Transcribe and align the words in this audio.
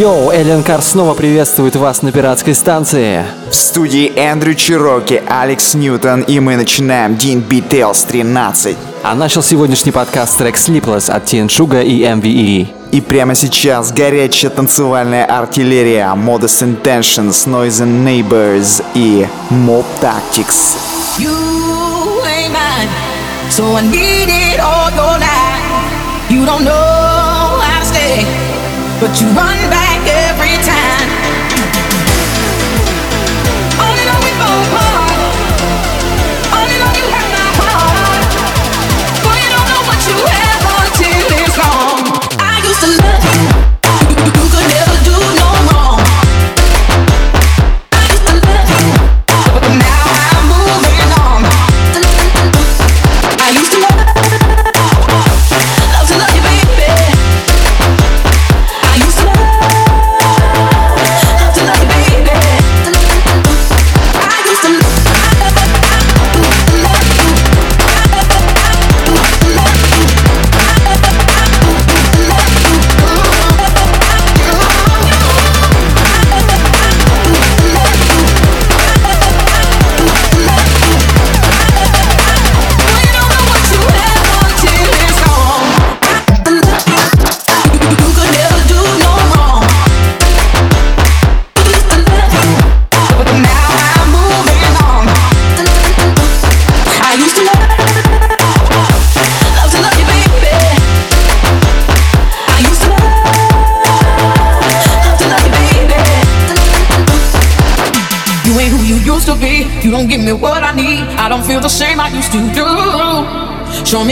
Йоу, 0.00 0.30
Эллен 0.30 0.62
Кар 0.62 0.80
снова 0.80 1.12
приветствует 1.12 1.76
вас 1.76 2.00
на 2.00 2.10
пиратской 2.10 2.54
станции. 2.54 3.22
В 3.50 3.54
студии 3.54 4.10
Эндрю 4.16 4.54
Чироки, 4.54 5.22
Алекс 5.28 5.74
Ньютон, 5.74 6.22
и 6.22 6.40
мы 6.40 6.56
начинаем 6.56 7.16
Дин 7.16 7.40
Details 7.40 8.06
13. 8.08 8.78
А 9.02 9.14
начал 9.14 9.42
сегодняшний 9.42 9.92
подкаст 9.92 10.38
трек 10.38 10.56
Sleepless 10.56 11.10
от 11.10 11.26
Тин 11.26 11.50
Шуга 11.50 11.82
и 11.82 12.00
MVE. 12.00 12.68
И 12.92 13.00
прямо 13.02 13.34
сейчас 13.34 13.92
горячая 13.92 14.50
танцевальная 14.50 15.26
артиллерия 15.26 16.14
Modest 16.16 16.62
Intentions, 16.62 17.46
Noise 17.46 17.84
and 17.84 18.02
Neighbors 18.02 18.82
и 18.94 19.28
Mob 19.50 19.84
Tactics. 20.00 20.78
You 21.18 21.28
ain't 22.24 22.54
mine, 22.54 22.88
so 23.50 23.76
I 23.76 23.82
need 23.82 24.30
it 24.30 24.60
all 24.60 24.90
your 24.92 25.18
life. 25.18 26.30
You 26.30 26.46
don't 26.46 26.64
know 26.64 27.60
how 27.60 27.80
to 27.80 27.84
stay, 27.84 28.24
but 28.98 29.20
you 29.20 29.26
run 29.36 29.58
back. 29.68 29.79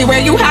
Where 0.09 0.19
you 0.19 0.35
hide 0.35 0.48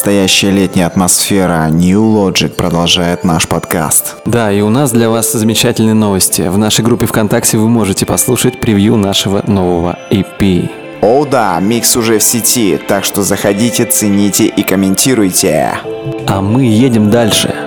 Настоящая 0.00 0.50
летняя 0.52 0.86
атмосфера 0.86 1.68
New 1.68 2.00
Logic 2.00 2.48
продолжает 2.48 3.22
наш 3.22 3.46
подкаст. 3.46 4.16
Да, 4.24 4.50
и 4.50 4.62
у 4.62 4.70
нас 4.70 4.92
для 4.92 5.10
вас 5.10 5.30
замечательные 5.30 5.92
новости. 5.92 6.40
В 6.48 6.56
нашей 6.56 6.82
группе 6.82 7.04
ВКонтакте 7.04 7.58
вы 7.58 7.68
можете 7.68 8.06
послушать 8.06 8.62
превью 8.62 8.96
нашего 8.96 9.42
нового 9.46 9.98
EP. 10.10 10.70
О 11.02 11.26
да, 11.26 11.60
микс 11.60 11.96
уже 11.96 12.18
в 12.18 12.22
сети, 12.22 12.80
так 12.88 13.04
что 13.04 13.22
заходите, 13.22 13.84
цените 13.84 14.46
и 14.46 14.62
комментируйте. 14.62 15.78
А 16.26 16.40
мы 16.40 16.64
едем 16.64 17.10
дальше. 17.10 17.59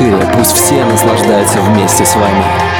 Пошире, 0.00 0.18
пусть 0.34 0.52
все 0.52 0.84
наслаждаются 0.84 1.60
вместе 1.60 2.04
с 2.04 2.14
вами. 2.16 2.79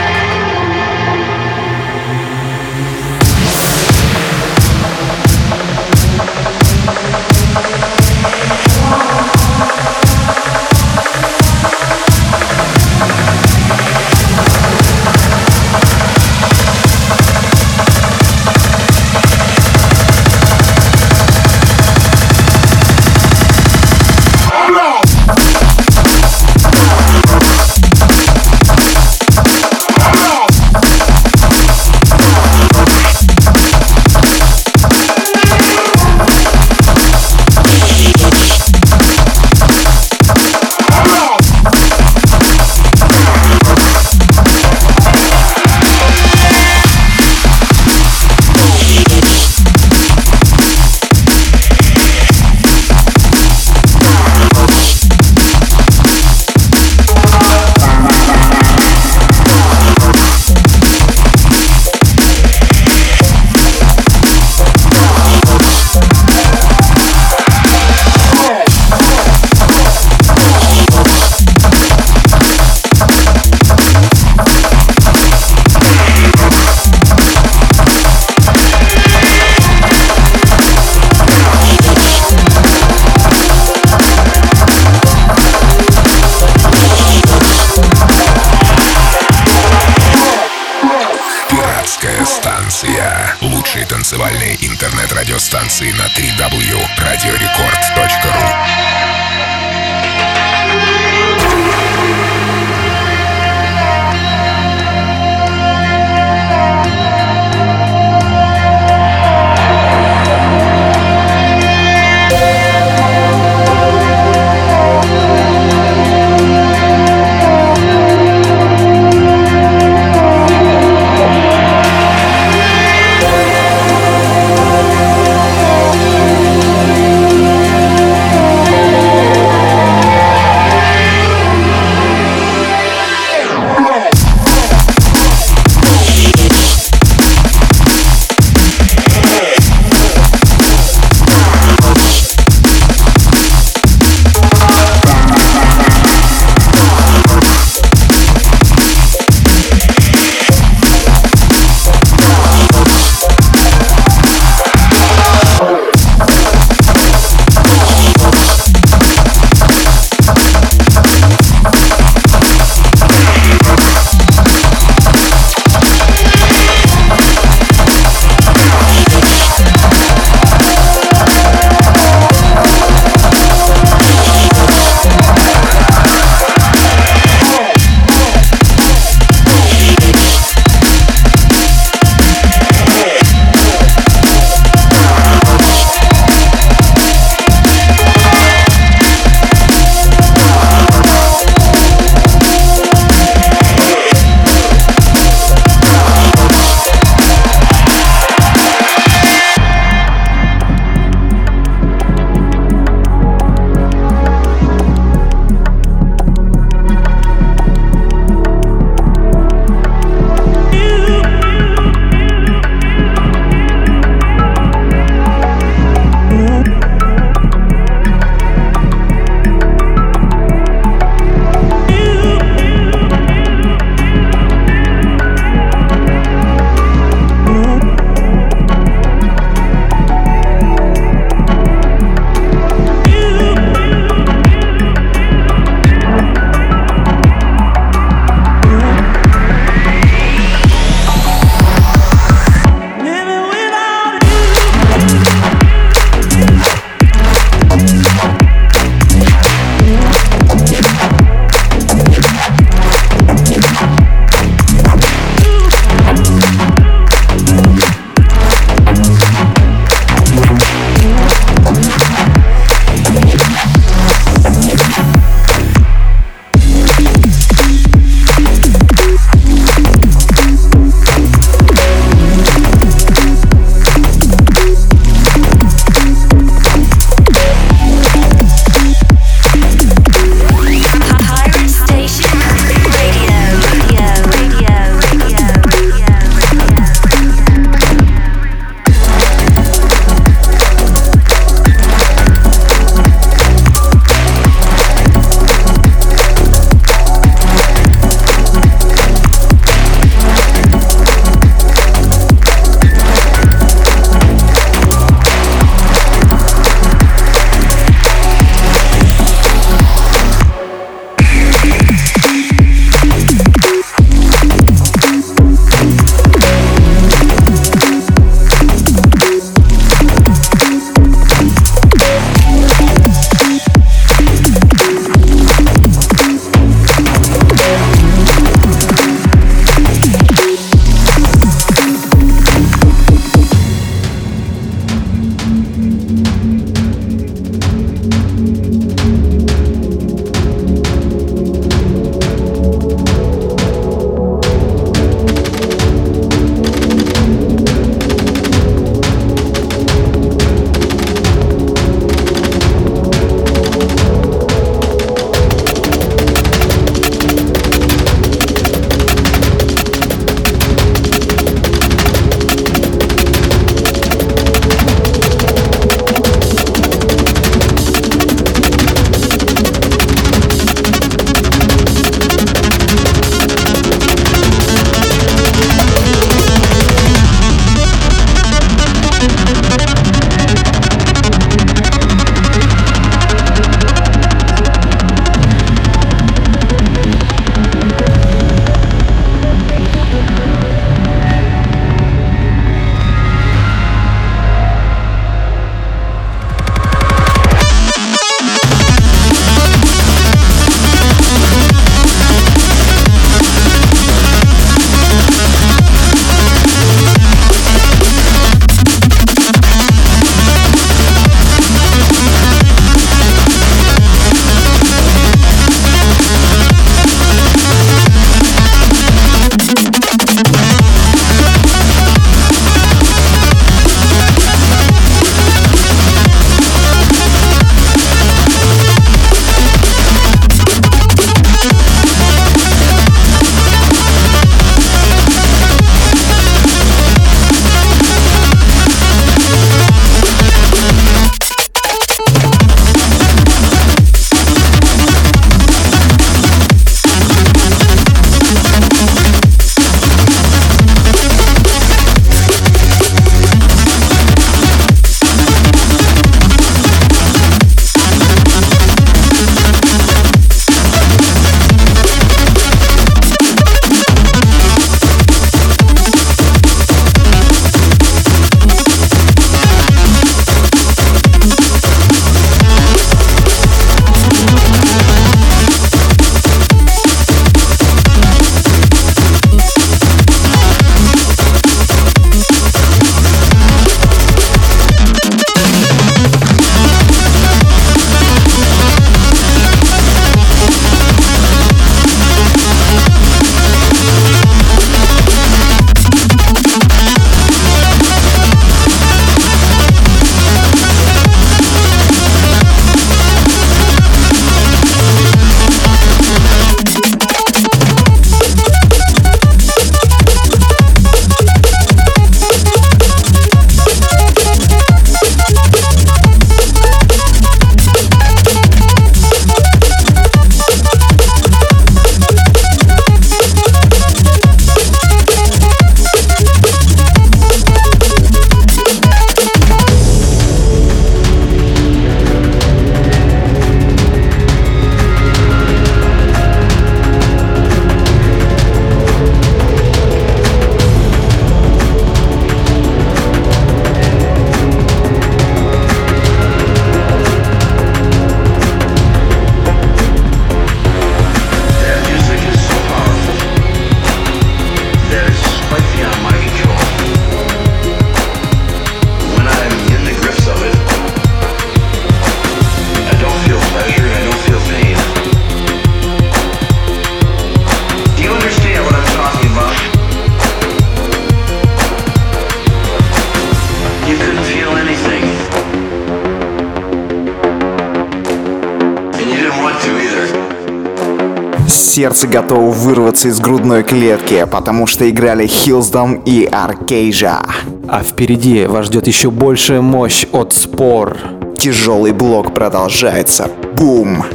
Сердце 582.20 582.34
готово 582.34 582.70
вырваться 582.70 583.28
из 583.28 583.40
грудной 583.40 583.82
клетки, 583.82 584.44
потому 584.50 584.86
что 584.86 585.08
играли 585.08 585.46
Хилсдом 585.46 586.16
и 586.26 586.44
Аркейжа. 586.44 587.40
А 587.88 588.02
впереди 588.02 588.66
вас 588.66 588.86
ждет 588.88 589.06
еще 589.06 589.30
большая 589.30 589.80
мощь 589.80 590.26
от 590.30 590.52
спор. 590.52 591.16
Тяжелый 591.56 592.12
блок 592.12 592.52
продолжается. 592.52 593.50
Бум! 593.74 594.26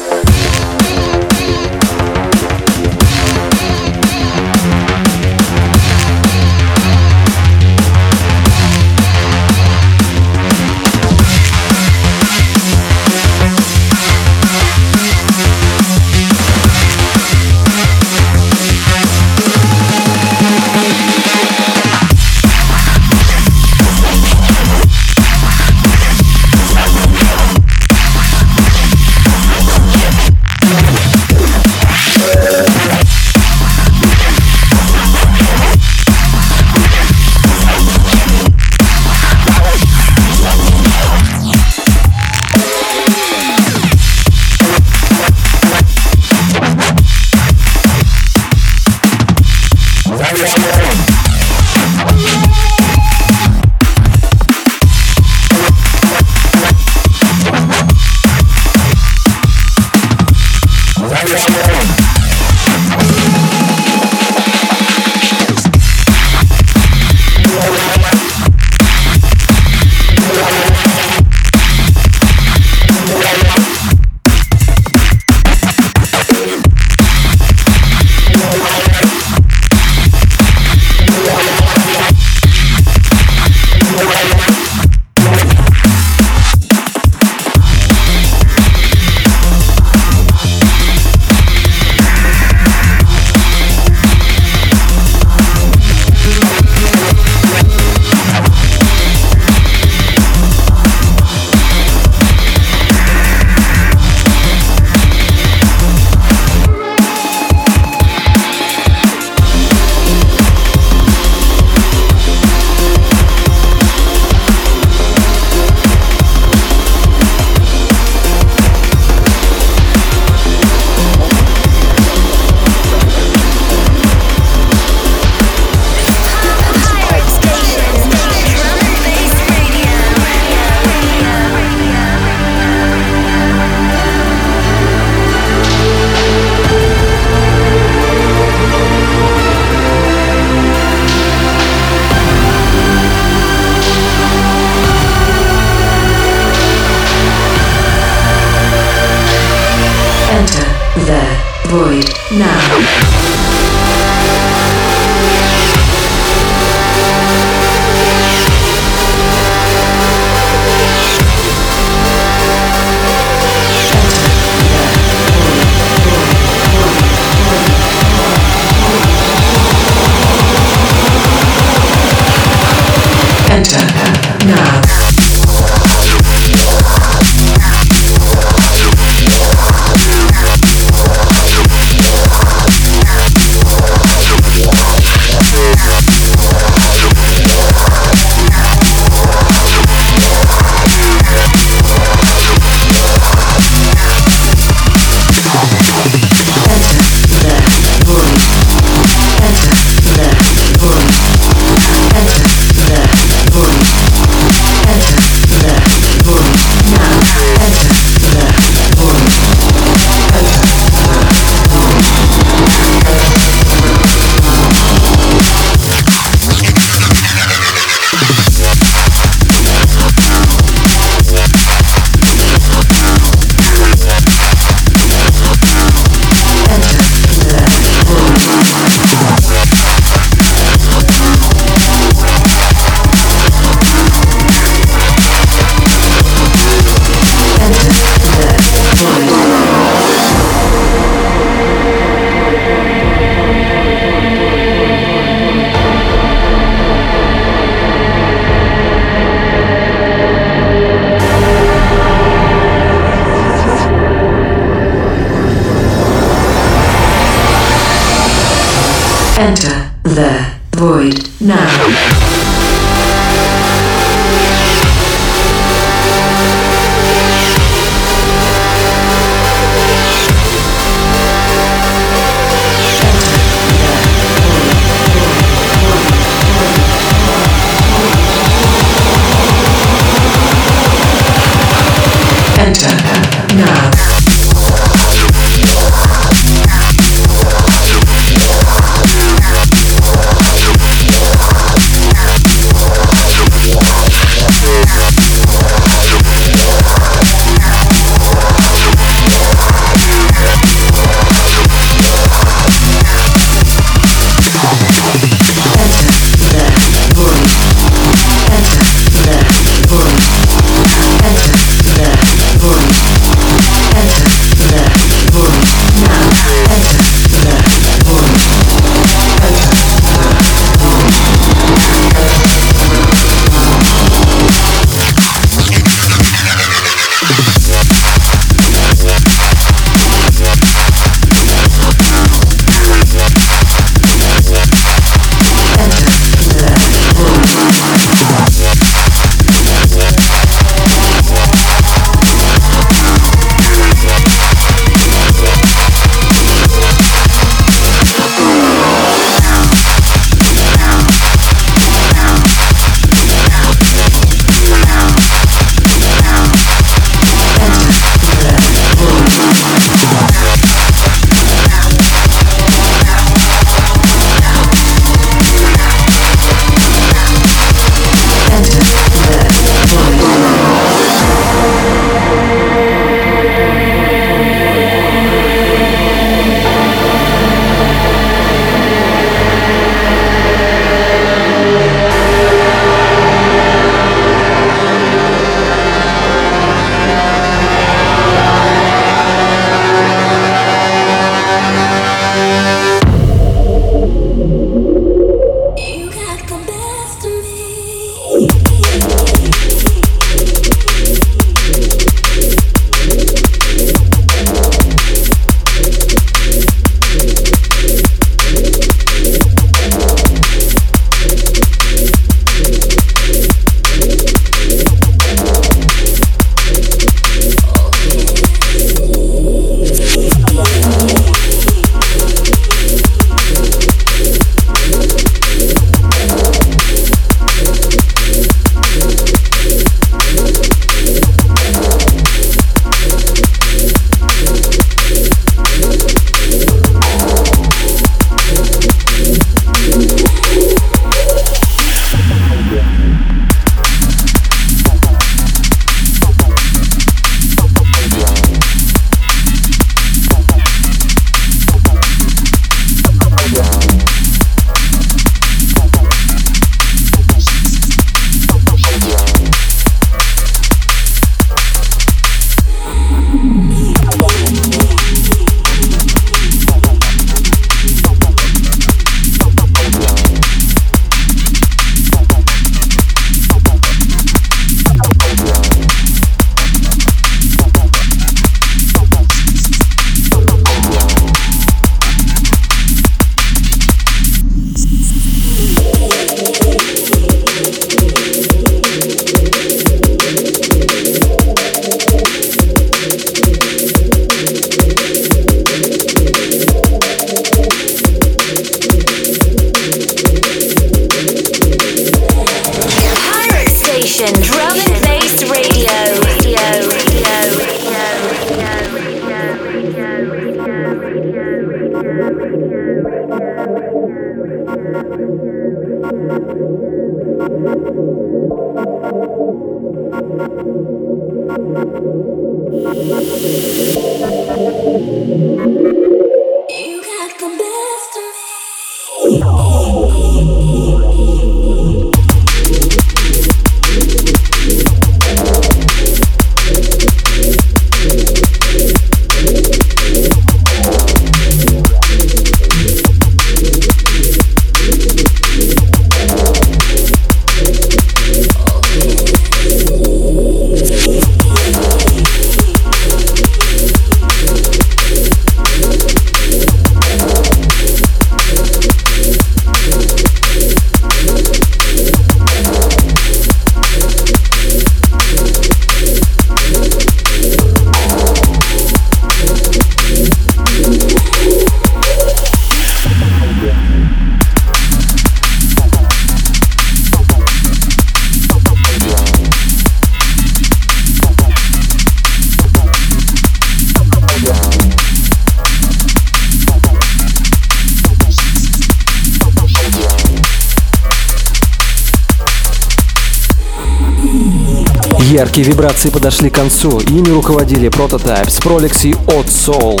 Яркие 595.42 595.66
вибрации 595.66 596.08
подошли 596.08 596.50
к 596.50 596.54
концу. 596.54 597.00
Ими 597.00 597.30
руководили 597.30 597.88
Prototypes, 597.88 598.62
Prolix 598.62 599.04
и 599.04 599.10
Odd 599.26 599.48
Soul. 599.48 600.00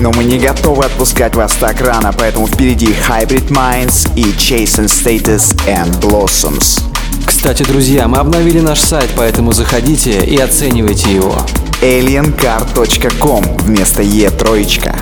Но 0.00 0.10
мы 0.10 0.24
не 0.24 0.36
готовы 0.36 0.84
отпускать 0.84 1.36
вас 1.36 1.52
так 1.52 1.80
рано, 1.80 2.12
поэтому 2.12 2.48
впереди 2.48 2.88
Hybrid 3.08 3.50
Minds 3.50 4.10
и 4.16 4.24
Chasing 4.24 4.88
Status 4.88 5.56
and 5.68 5.96
Blossoms. 6.00 6.82
Кстати, 7.24 7.62
друзья, 7.62 8.08
мы 8.08 8.18
обновили 8.18 8.58
наш 8.58 8.80
сайт, 8.80 9.10
поэтому 9.16 9.52
заходите 9.52 10.24
и 10.24 10.36
оценивайте 10.38 11.14
его. 11.14 11.36
aliencar.com 11.82 13.44
вместо 13.58 14.02
Е 14.02 14.28
троечка. 14.30 14.99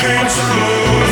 came 0.00 0.26
to 0.26 1.00
lose. 1.00 1.09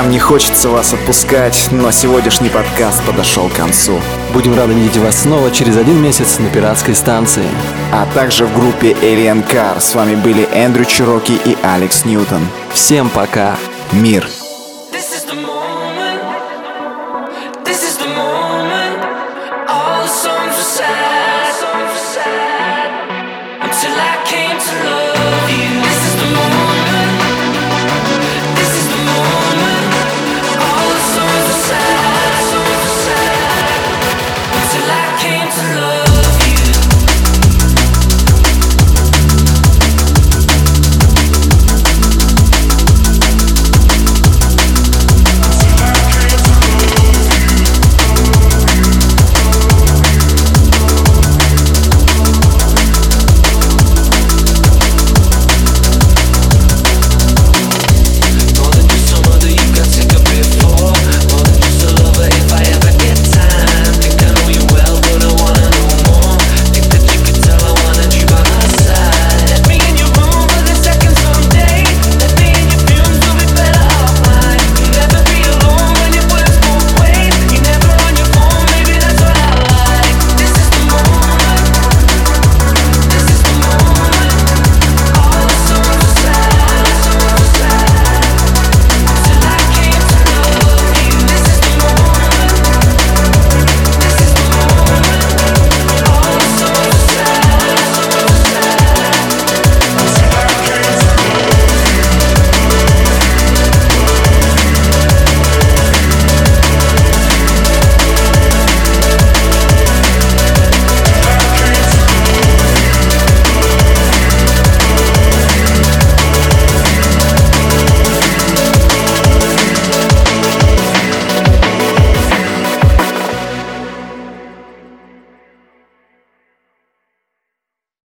Нам 0.00 0.10
не 0.10 0.18
хочется 0.18 0.70
вас 0.70 0.94
отпускать, 0.94 1.68
но 1.70 1.90
сегодняшний 1.90 2.48
подкаст 2.48 3.04
подошел 3.04 3.50
к 3.50 3.52
концу. 3.52 4.00
Будем 4.32 4.56
рады 4.56 4.72
видеть 4.72 4.96
вас 4.96 5.24
снова 5.24 5.50
через 5.50 5.76
один 5.76 6.02
месяц 6.02 6.38
на 6.38 6.48
пиратской 6.48 6.94
станции. 6.94 7.44
А 7.92 8.06
также 8.14 8.46
в 8.46 8.54
группе 8.54 8.92
Alien 8.92 9.46
Car 9.46 9.78
с 9.78 9.94
вами 9.94 10.14
были 10.14 10.48
Эндрю 10.54 10.86
Чироки 10.86 11.32
и 11.44 11.54
Алекс 11.62 12.06
Ньютон. 12.06 12.40
Всем 12.72 13.10
пока! 13.10 13.58
Мир! 13.92 14.26